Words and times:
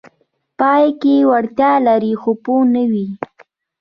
پای 0.59 0.85
کې 1.01 1.15
وړتیا 1.29 1.71
لري 1.87 2.13
خو 2.21 2.31
پوه 2.43 2.63
نه 2.73 2.83
وي: 2.91 3.07